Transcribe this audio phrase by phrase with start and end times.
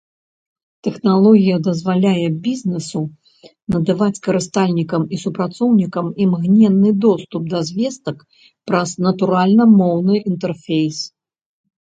[0.85, 3.01] Тэхналогія дазваляе бізнэсу
[3.75, 8.17] надаваць карыстальнікам і супрацоўнікам імгненны доступ да звестак
[8.71, 10.97] праз натуральна-моўны інтэрфейс.